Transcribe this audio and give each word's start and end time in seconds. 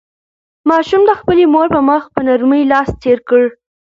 ماشوم 0.69 1.01
د 1.05 1.11
خپلې 1.19 1.43
مور 1.53 1.67
په 1.75 1.81
مخ 1.89 2.03
په 2.13 2.19
نرمۍ 2.27 2.63
لاس 2.71 2.89
تېر 3.01 3.19
کړ. 3.29 3.41